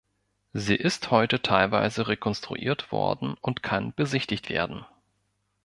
[0.53, 4.83] Sie ist heute teilweise rekonstruiert worden und kann besichtigt werden.